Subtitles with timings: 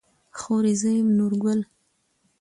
[0.39, 1.59] خورې زه يم نورګل.